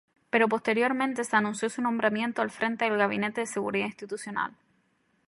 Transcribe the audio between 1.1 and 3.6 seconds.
se anunció su nombramiento al frente del Gabinete de